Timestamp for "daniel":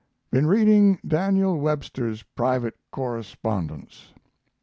1.07-1.59